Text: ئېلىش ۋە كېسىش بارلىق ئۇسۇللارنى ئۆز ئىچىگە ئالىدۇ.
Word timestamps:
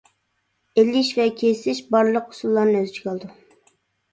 ئېلىش 0.81 1.11
ۋە 1.17 1.27
كېسىش 1.41 1.81
بارلىق 1.97 2.33
ئۇسۇللارنى 2.33 2.81
ئۆز 2.81 2.91
ئىچىگە 2.95 3.13
ئالىدۇ. 3.13 3.31